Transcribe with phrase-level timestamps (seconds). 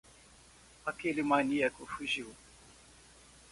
[0.83, 2.35] Aquele maníaco fugiu?